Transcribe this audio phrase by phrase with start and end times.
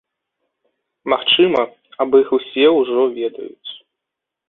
[1.13, 1.61] Магчыма,
[2.07, 3.69] аб іх усе ўжо ведаюць.